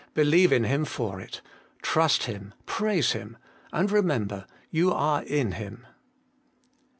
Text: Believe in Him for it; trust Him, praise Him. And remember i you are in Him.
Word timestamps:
Believe 0.15 0.51
in 0.51 0.63
Him 0.63 0.83
for 0.83 1.19
it; 1.21 1.41
trust 1.83 2.23
Him, 2.23 2.55
praise 2.65 3.11
Him. 3.11 3.37
And 3.71 3.91
remember 3.91 4.47
i 4.49 4.53
you 4.71 4.91
are 4.91 5.21
in 5.21 5.51
Him. 5.51 5.85